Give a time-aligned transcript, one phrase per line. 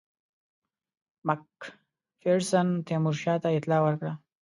[1.27, 1.49] مک
[2.19, 4.13] فیرسن تیمورشاه ته اطلاع ورکړه.